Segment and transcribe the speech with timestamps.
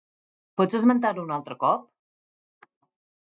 [0.61, 1.85] Pots esmentar-ho un altre cop?